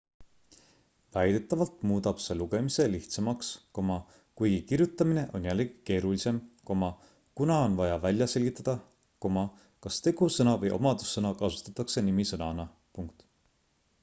[1.15, 6.39] väidetavalt muudab see lugemise lihtsamaks kuigi kirjutamine on jällegi keerulisem
[6.71, 8.75] kuna on vaja välja selgitada
[9.87, 12.67] kas tegusõna või omadussõna kasutatakse nimisõnana